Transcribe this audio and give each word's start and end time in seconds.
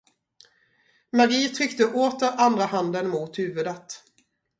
Mari 1.11 1.49
tryckte 1.51 1.85
åter 1.93 2.33
andra 2.37 2.65
handen 2.65 3.09
mot 3.09 3.39
huvudet. 3.39 4.03